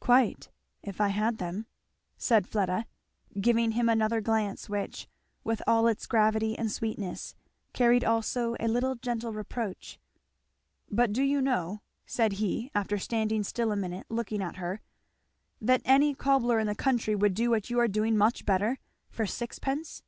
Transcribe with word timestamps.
"Quite 0.00 0.50
if 0.82 1.00
I 1.00 1.10
had 1.10 1.38
them," 1.38 1.66
said 2.18 2.48
Fleda, 2.48 2.86
giving 3.40 3.70
him 3.70 3.88
another 3.88 4.20
glance 4.20 4.68
which, 4.68 5.06
with 5.44 5.62
all 5.64 5.86
its 5.86 6.06
gravity 6.08 6.58
and 6.58 6.72
sweetness, 6.72 7.36
carried 7.72 8.02
also 8.02 8.56
a 8.58 8.66
little 8.66 8.96
gentle 8.96 9.32
reproach. 9.32 10.00
"But 10.90 11.12
do 11.12 11.22
you 11.22 11.40
know," 11.40 11.82
said 12.04 12.32
he 12.42 12.68
after 12.74 12.98
standing 12.98 13.44
still 13.44 13.70
a 13.70 13.76
minute 13.76 14.06
looking 14.08 14.42
at 14.42 14.56
her, 14.56 14.80
"that 15.60 15.82
any 15.84 16.16
cobbler 16.16 16.58
in 16.58 16.66
the 16.66 16.74
country 16.74 17.14
would 17.14 17.34
do 17.34 17.50
what 17.50 17.70
you 17.70 17.78
are 17.78 17.86
doing 17.86 18.16
much 18.16 18.44
better 18.44 18.80
for 19.08 19.24
sixpence?" 19.24 20.02